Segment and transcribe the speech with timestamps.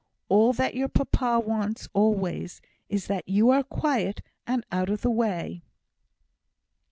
[0.29, 2.59] All that your papa wants always,
[2.89, 5.61] is that you are quiet and out of the way."